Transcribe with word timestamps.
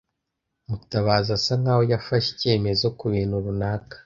Mutabazi 0.67 1.27
asa 1.37 1.53
nkaho 1.61 1.81
yafashe 1.91 2.27
icyemezo 2.33 2.85
kubintu 2.99 3.35
runaka. 3.45 3.95